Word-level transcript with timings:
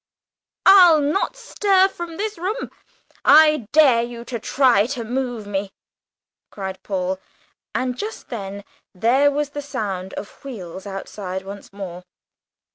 I'll 0.65 0.99
not 0.99 1.35
stir 1.35 1.87
from 1.87 2.17
this 2.17 2.35
room! 2.39 2.71
I 3.23 3.67
dare 3.71 4.01
you 4.01 4.25
to 4.25 4.39
try 4.39 4.87
to 4.87 5.03
move 5.03 5.45
me!" 5.45 5.73
cried 6.49 6.81
Paul. 6.81 7.19
And 7.75 7.95
just 7.95 8.29
then 8.29 8.63
there 8.95 9.29
was 9.29 9.51
the 9.51 9.61
sound 9.61 10.15
of 10.15 10.43
wheels 10.43 10.87
outside 10.87 11.45
once 11.45 11.71
more. 11.71 12.03